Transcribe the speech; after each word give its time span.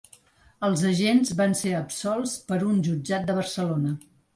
Els 0.67 0.83
agents 0.93 1.33
van 1.43 1.55
ser 1.61 1.75
absolts 1.83 2.37
per 2.51 2.61
un 2.73 2.85
jutjat 2.91 3.33
de 3.33 3.41
Barcelona. 3.43 3.99